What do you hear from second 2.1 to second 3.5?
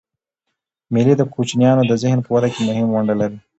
په وده کښي مهمه ونډه لري.